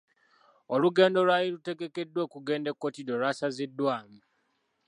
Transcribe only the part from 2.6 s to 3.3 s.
e Kotido